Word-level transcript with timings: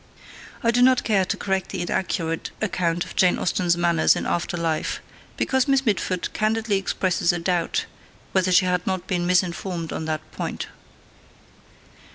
I 0.63 0.71
do 0.71 0.81
not 0.81 1.03
care 1.03 1.25
to 1.25 1.37
correct 1.37 1.69
the 1.69 1.83
inaccurate 1.83 2.49
account 2.59 3.05
of 3.05 3.15
Jane 3.15 3.37
Austen's 3.37 3.77
manners 3.77 4.15
in 4.15 4.25
after 4.25 4.57
life: 4.57 4.99
because 5.37 5.67
Miss 5.67 5.85
Mitford 5.85 6.33
candidly 6.33 6.77
expresses 6.77 7.31
a 7.31 7.37
doubt 7.37 7.85
whether 8.31 8.51
she 8.51 8.65
had 8.65 8.87
not 8.87 9.05
been 9.05 9.27
misinformed 9.27 9.93
on 9.93 10.05
that 10.05 10.21
point. 10.31 10.65